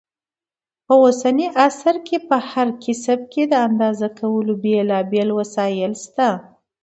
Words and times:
په 0.85 0.93
اوسني 1.03 1.47
عصر 1.65 1.95
کې 2.07 2.17
په 2.27 2.37
هر 2.49 2.67
کسب 2.83 3.19
کې 3.33 3.43
د 3.47 3.53
اندازه 3.67 4.07
کولو 4.19 4.53
بېلابېل 4.63 5.29
وسایل 5.39 5.93
شته. 6.03 6.27